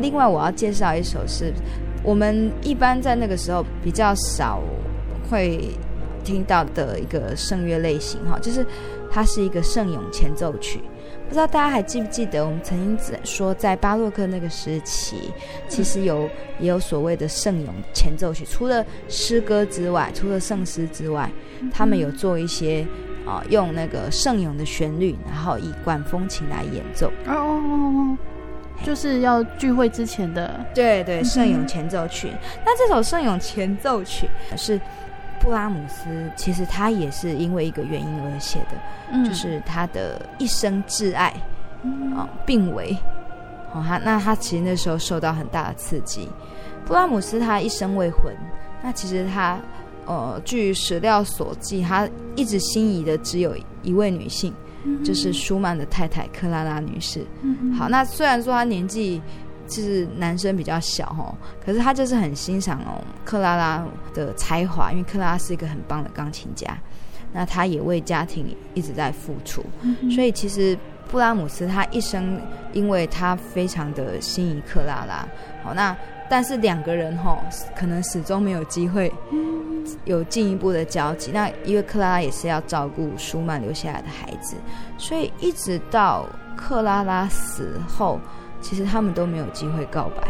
[0.01, 1.53] 另外，我要介绍一首是
[2.03, 4.61] 我们一般在那个时候比较少
[5.29, 5.69] 会
[6.23, 8.65] 听到的一个圣乐类型哈，就是
[9.11, 10.79] 它是一个圣咏前奏曲。
[11.27, 15.31] 不知道大家还记不记得，我们曾经说在巴洛克那个时期，
[15.67, 16.27] 其实有
[16.59, 21.29] 也有所谓的圣咏前奏曲，除了诗歌之外，除了圣诗之外，
[21.71, 22.81] 他们有做一些
[23.27, 27.11] 啊、呃，用那个圣咏的旋律，然后以管风琴来演奏。
[27.27, 28.17] 哦哦哦哦，
[28.83, 32.31] 就是要聚会之前的，对对，圣咏前奏曲。
[32.65, 34.79] 那这首圣咏前奏曲是。
[35.41, 36.03] 布拉姆斯
[36.35, 38.75] 其实他也是因为一个原因而写的，
[39.09, 41.33] 嗯、就是他的一生挚爱
[42.13, 42.93] 啊、病危，
[43.73, 46.27] 哦他那他其实那时候受到很大的刺激。
[46.85, 48.35] 布拉姆斯他一生未婚，
[48.83, 49.57] 那其实他
[50.05, 52.05] 呃据史料所记，他
[52.35, 54.68] 一直心仪的只有一位女性，嗯、
[55.03, 57.25] 就是舒曼的太太克拉拉女士。
[57.41, 59.21] 嗯、好，那虽然说她年纪。
[59.69, 61.29] 就是男生比较小哦，
[61.63, 66.75] 可是她就是很欣赏哦克拉拉的才华，因为克拉拉是一个很棒的钢琴家，
[67.31, 69.63] 那她也为家庭一直在付出，
[70.09, 70.75] 所以其实
[71.07, 72.41] 布拉姆斯他一生，
[72.73, 75.27] 因为他非常的心仪克拉拉，
[75.63, 75.95] 好，那
[76.29, 77.37] 但是两个人哈
[77.75, 79.11] 可能始终没有机会
[80.05, 84.55] 有进一步的交集，那因为克拉拉也是要照顾舒曼留下来的孩子，
[84.97, 86.25] 所以一直到
[86.55, 88.19] 克拉拉死后。
[88.61, 90.27] 其实他们都没有机会告白，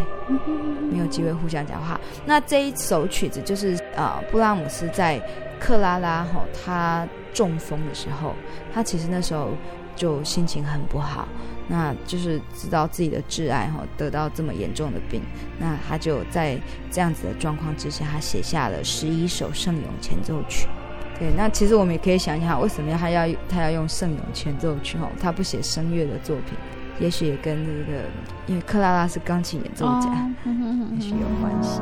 [0.92, 2.00] 没有机会互相讲话。
[2.28, 5.20] 那这一首曲子就是啊、呃，布拉姆斯在
[5.60, 8.36] 克拉拉哈他中风的时候，
[8.72, 9.50] 他其实那时候
[9.96, 11.28] 就心情很不好，
[11.72, 15.22] 那就是知道自己的挚爱哈得到这么严重的病，
[15.60, 16.58] 那他就在
[16.90, 20.68] 这样子的状况之下，他写下了十一首圣咏前奏曲。
[21.20, 26.58] 对，那其实我们也可以想一想，为什么他要他要用圣咏前奏曲哈，他不写声乐的作品？
[27.00, 28.02] 也许也跟那个，
[28.48, 30.10] 因为克拉拉是钢琴演奏家，
[30.46, 31.80] 哦、也许有关系。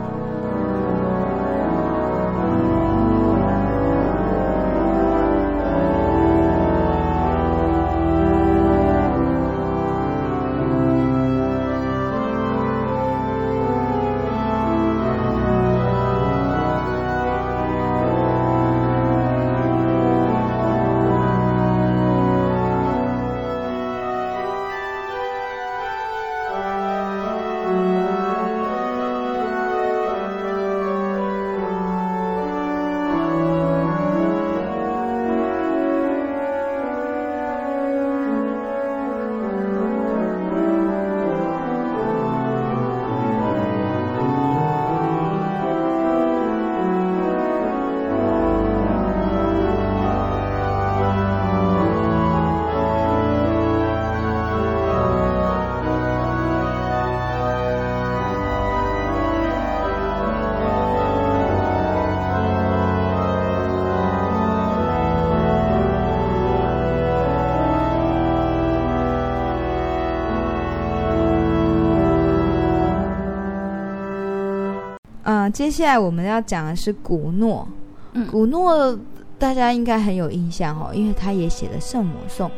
[75.50, 77.68] 接下来我们要讲的是古诺，
[78.14, 78.98] 嗯、古诺
[79.38, 82.50] 大家应该很有印象哦，因为他也写了圣母颂。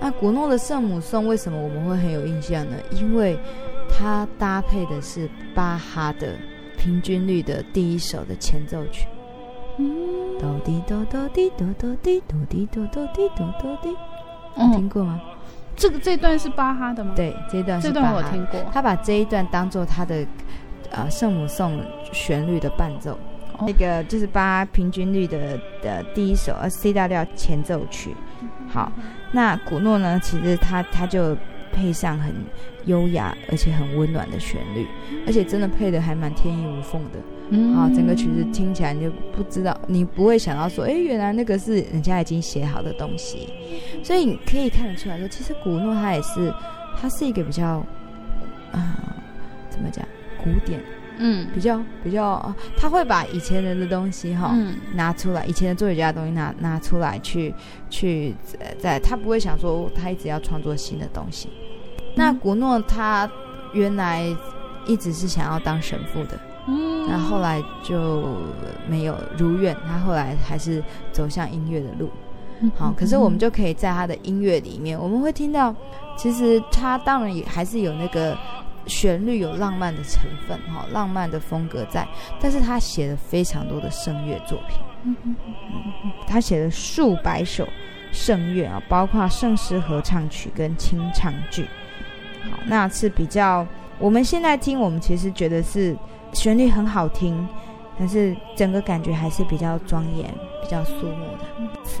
[0.00, 2.76] 那古诺的圣母颂为什么我们会很有印象呢？
[2.90, 3.38] 因为
[3.88, 6.34] 它搭配的是巴哈的
[6.76, 9.06] 平均律的第一首的前奏曲。
[10.40, 13.90] 哆滴哆哆滴哆哆滴哆滴哆哆滴哆哆滴，
[14.56, 15.20] 你听过吗？
[15.74, 17.12] 这个这段是巴哈的吗？
[17.16, 18.06] 对，这段是巴哈。
[18.06, 18.60] 这段我听过。
[18.72, 20.26] 他把这一段当做他的。
[20.92, 21.80] 啊，圣母颂
[22.12, 23.18] 旋律的伴奏，
[23.58, 28.14] 哦、那个就是八平均律的的第一首，呃，C 大调前奏曲。
[28.68, 28.90] 好，
[29.32, 30.20] 那古诺呢？
[30.22, 31.36] 其实他他就
[31.72, 32.34] 配上很
[32.86, 34.86] 优雅而且很温暖的旋律，
[35.26, 37.18] 而且真的配的还蛮天衣无缝的。
[37.50, 43.48] 嗯，啊，整个曲子听起来你就不知道，你不会想到说，哎，原来那个是人家已经写好的东西。
[44.02, 46.52] 所以你可以看得出来说，其实古诺他也是，
[46.98, 47.84] 他是一个比较，啊、
[48.72, 49.14] 呃，
[49.68, 50.02] 怎么讲？
[50.42, 50.80] 古典，
[51.18, 57.54] 嗯，比较比较，他会把以前人的东西哈、嗯、拿出来，以前的作曲家的东西拿拿出来去
[57.88, 58.34] 去
[58.78, 61.48] 在，他不会想说他一直要创作新的东西。
[61.98, 63.30] 嗯、那古诺他
[63.72, 64.24] 原来
[64.86, 68.24] 一直是想要当神父的，嗯，那后来就
[68.88, 70.82] 没有如愿，他后来还是
[71.12, 72.10] 走向音乐的路。
[72.60, 75.74] 嗯、好，可是我们就可以在他的音乐里面，我们会听到，
[76.16, 78.36] 其实他当然也还是有那个。
[78.86, 82.06] 旋律有浪漫的成分，哈，浪漫的风格在，
[82.40, 85.36] 但是他写了非常多的圣乐作品，嗯嗯
[86.04, 87.68] 嗯，他写了数百首
[88.12, 91.64] 圣乐啊，包括圣诗合唱曲跟清唱剧，
[92.50, 93.66] 好，那是比较
[93.98, 95.96] 我们现在听，我们其实觉得是
[96.32, 97.46] 旋律很好听，
[97.98, 100.26] 但是整个感觉还是比较庄严、
[100.62, 101.44] 比较肃穆的。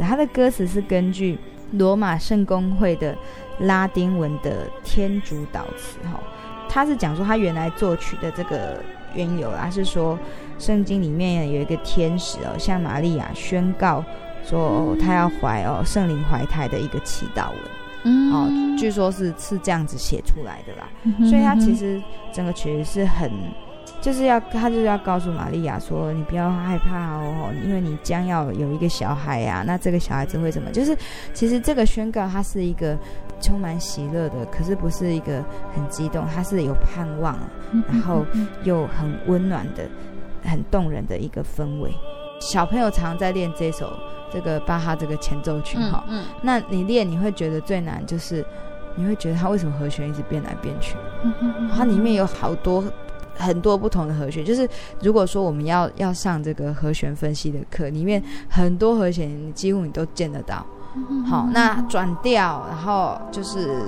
[0.00, 1.38] 他的歌词是根据
[1.72, 3.16] 罗马圣公会的
[3.60, 6.20] 拉丁文的天主导词哈，
[6.72, 8.82] 他是讲说他原来作曲的这个
[9.14, 10.18] 缘由啊，是说
[10.58, 14.02] 圣经里面有一个天使哦，向玛利亚宣告
[14.42, 17.58] 说他要怀哦圣灵怀胎的一个祈祷文，
[18.04, 20.88] 嗯，哦，据说是是这样子写出来的啦，
[21.28, 22.02] 所以他其实
[22.32, 23.30] 整个曲子是很。
[24.02, 29.64] 就是要他就是要告诉玛利亚说，你不要害怕哦，因为你将要有一个小孩呀、啊。
[29.64, 30.68] 那这个小孩子会怎么？
[30.72, 30.94] 就是
[31.32, 32.98] 其实这个宣告它是一个
[33.40, 35.40] 充满喜乐的，可是不是一个
[35.72, 37.38] 很激动，它是有盼望，
[37.88, 38.26] 然后
[38.64, 39.88] 又很温暖的、
[40.42, 41.94] 很动人的一个氛围。
[42.40, 43.92] 小朋友常常在练这首
[44.32, 48.44] 这个巴哈这个前奏曲哈，嗯，那你练你会觉得最难就是
[48.96, 50.96] 你会觉得它为什么和弦一直变来变去？
[51.72, 52.82] 它里面有好多。
[53.34, 54.68] 很多不同的和弦，就是
[55.00, 60.64] 如果说我们要要上这个和弦分析的课，里面很多和弦，几乎你都见得到。
[61.26, 63.82] 好，那转调，然后就是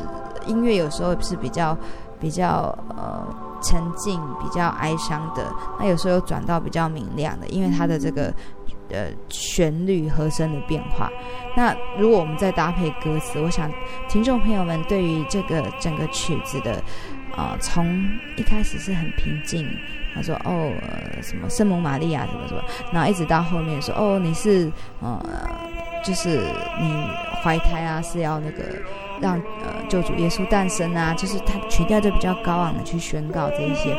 [0.47, 1.77] 音乐有时候是比较
[2.19, 3.23] 比较呃
[3.61, 5.45] 沉静、比较哀伤的，
[5.79, 8.33] 那有时候又转到比较明亮的，因为它的这个
[8.89, 11.11] 呃旋律和声的变化。
[11.55, 13.71] 那如果我们再搭配歌词，我想
[14.09, 16.83] 听众朋友们对于这个整个曲子的。
[17.37, 19.67] 啊、从一开始是很平静，
[20.15, 22.63] 他说哦、呃，什么圣母玛利亚什么什么，
[22.93, 24.71] 然后一直到后面说哦，你是
[25.01, 25.21] 呃，
[26.05, 26.41] 就是
[26.81, 27.07] 你
[27.43, 28.65] 怀胎啊，是要那个
[29.21, 33.97] 让呃救主耶稣诞生啊，就是他曲调就比较高昂的去宣告这一些。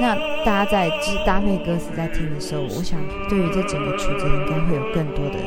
[0.00, 0.14] 那
[0.44, 5.38] 大家在就是搭配歌词在听的时候，我想对于这整个曲子应该会有更多的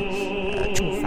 [0.56, 1.01] 呃祝福。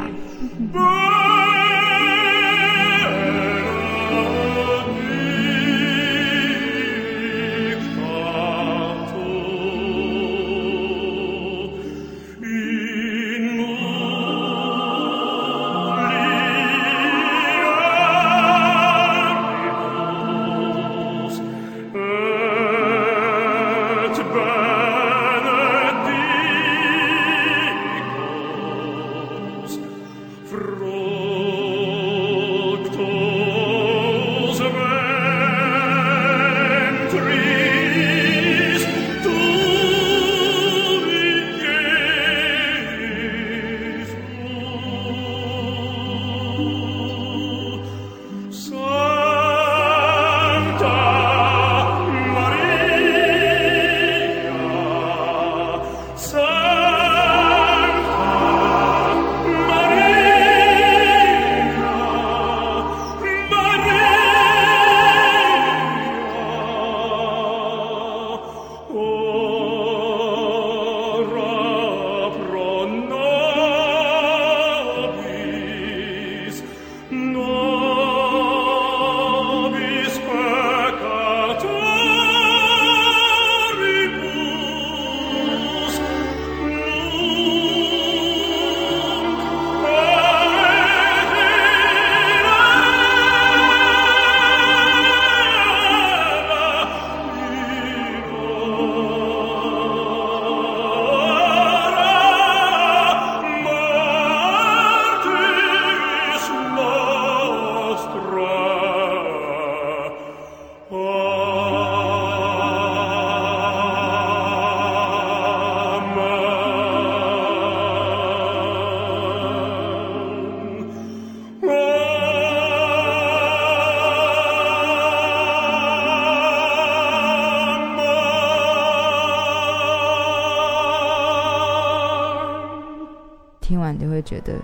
[134.26, 134.56] 觉得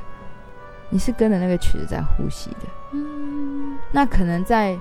[0.89, 4.77] 你是跟着那个曲子在呼吸的，嗯，那可能在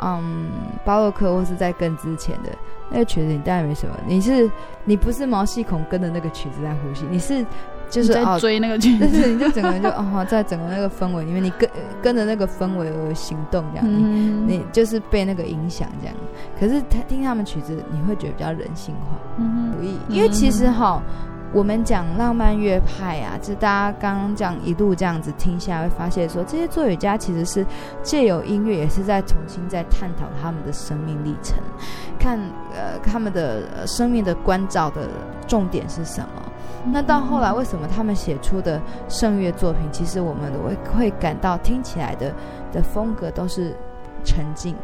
[0.00, 0.50] 嗯
[0.84, 2.50] 巴洛克或是在更之前的
[2.90, 3.94] 那个曲子，你当然没什么。
[4.06, 4.50] 你是
[4.84, 7.46] 你不是毛细孔跟着那个曲子在呼吸，你是
[7.88, 11.70] 就是在追那个 曲子，但是你就整个人就哦，在整个那个氛围里面，你跟
[12.02, 16.14] 跟着那个氛围而行动这样，嗯、你你就是被那个影响这样。
[16.60, 21.00] 可是他听他们曲子，你会觉得比较人性化，嗯，不易因为其实哈。
[21.54, 27.64] 我们讲浪漫乐派啊，就大家刚刚这样一路这样子听下来，会发现说这些作曲家其实是
[28.02, 31.58] 借由音乐，也是在重新在探讨他们的生命历程，
[32.18, 32.36] 看
[32.72, 35.08] 呃他们的生命的关照的
[35.46, 36.42] 重点是什么。
[36.86, 42.34] 那到后来为什么他们写出的圣乐作品，其实我们会会感到听起来的
[42.72, 43.72] 的风格都是
[44.24, 44.74] 沉静。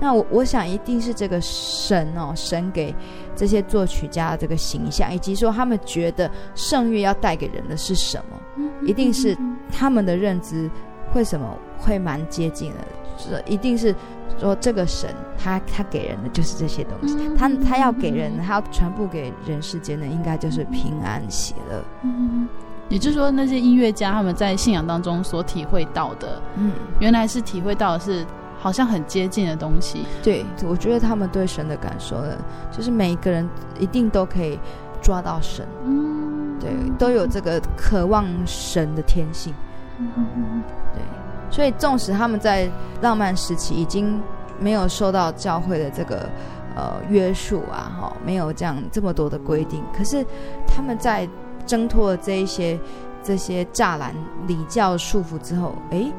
[0.00, 2.94] 那我我想一定是这个神哦，神给
[3.34, 9.36] 这些作曲家的这个形象，以及说他们觉得圣乐要带给人的是什么，一定是
[9.72, 10.68] 他们的认知
[11.14, 12.78] 为什么会蛮接近的？
[13.16, 13.94] 是一定是
[14.36, 21.82] 说这个神他他给人的就是这些东西，嗯、他他要给人，他要传播给人世间的，应该就是平安喜乐。
[22.02, 22.48] 嗯，
[22.88, 28.26] 也就是说，那些音乐家他们在信仰当中所体会到的，嗯，原来是体会到的是。
[28.64, 32.34] 好像很接近的东西，对，我觉得他们对神的感受呢，
[32.72, 33.46] 就是每一个人
[33.78, 34.58] 一定都可以
[35.02, 39.52] 抓到神，嗯，对，都有这个渴望神的天性，
[39.98, 40.62] 嗯，
[40.94, 41.02] 对，
[41.50, 42.66] 所以纵使他们在
[43.02, 44.18] 浪漫时期已经
[44.58, 46.26] 没有受到教会的这个
[46.74, 50.24] 呃约束啊，哈，没有这样这么多的规定，可是
[50.66, 51.28] 他们在
[51.66, 52.80] 挣脱了这一些
[53.22, 54.14] 这些栅栏
[54.46, 56.10] 礼教束缚之后，诶。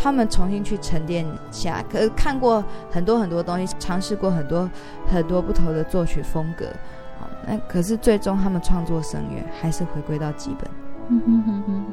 [0.00, 4.70] 他们重新去沉淀下，可是看过很多很多东西，尝试过很多
[5.10, 6.66] 很多不同的作曲风格，
[7.18, 10.70] 好，那可是最终他们创作声乐还是回归到基本。
[11.08, 11.84] 嗯哼哼哼。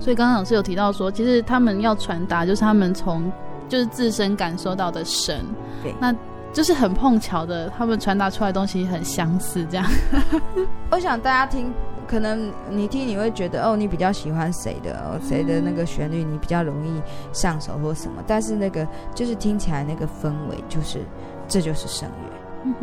[0.00, 3.30] 所以刚刚老师有提到说，其实他们要传达就是他们从
[3.68, 5.44] 就是自身感受到的神，
[5.82, 6.14] 对，那
[6.52, 9.86] 就是很碰巧的，他们传达出来的东西很相似，这样。
[10.90, 11.72] 我想大家听。
[12.06, 17.00] 可能你听你会觉得哦，你比较喜欢谁的哦，谁的那个旋律你比较容易
[17.32, 21.00] 上手或什么，但是那个就是听起来那个氛围，就是
[21.48, 22.74] 这就是声乐。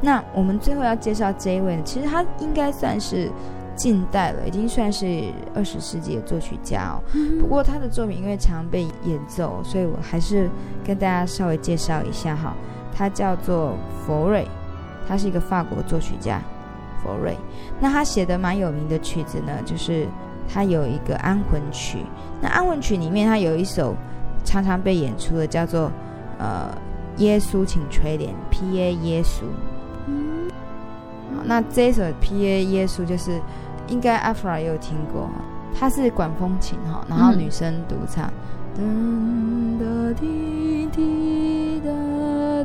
[0.00, 3.30] 那我们最后要介绍这一位呢，其实他应该算是
[3.74, 7.00] 近代了，已经算是二十世纪的作曲家哦。
[7.40, 10.50] 不过他的作品因为常被演奏，所以我还是
[10.84, 12.54] 跟大家稍微介绍一下哈。
[12.94, 13.74] 他叫做
[14.06, 14.46] 佛瑞，
[15.08, 16.40] 他是一个法国作曲家。
[17.06, 17.36] 佛瑞，
[17.80, 20.08] 那他写的蛮有名的曲子呢，就是
[20.52, 21.98] 他有一个安魂曲。
[22.40, 23.94] 那安魂曲里面，他有一首
[24.44, 25.92] 常常被演出的，叫做
[26.38, 26.76] 呃
[27.18, 28.94] 耶稣请垂怜 P.A.
[28.94, 29.44] 耶稣。
[30.06, 30.50] 嗯，
[31.44, 32.64] 那这一首 P.A.
[32.64, 33.40] 耶稣就是
[33.86, 35.30] 应该阿弗拉也有听过，
[35.78, 38.28] 它是管风琴哈，然后女生独唱。
[38.78, 39.86] 嗯哒
[40.20, 41.90] 滴滴哒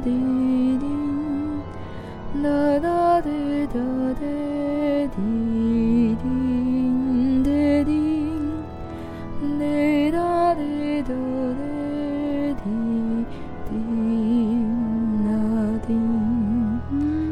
[0.04, 0.86] 滴滴
[2.34, 3.30] 哒哒滴
[3.68, 3.74] 哒
[4.18, 4.26] 滴
[5.14, 6.24] 滴滴
[7.44, 7.92] 滴滴，
[9.60, 12.64] 滴哒滴哒滴滴
[13.68, 13.72] 滴
[15.26, 15.30] 哒
[15.86, 15.90] 滴。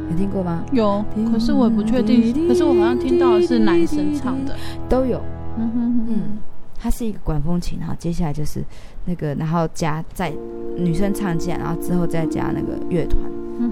[0.09, 0.65] 有听过吗？
[0.73, 2.47] 有，可是我也不确定。
[2.49, 4.53] 可是我好像听到的是男生唱的，
[4.89, 5.21] 都有。
[5.57, 6.37] 嗯哼嗯，
[6.77, 8.61] 它是一个管风琴，然后接下来就是
[9.05, 10.33] 那个，然后加在
[10.75, 13.23] 女生唱进来，然后之后再加那个乐团，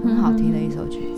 [0.02, 1.17] 很好听的一首曲子。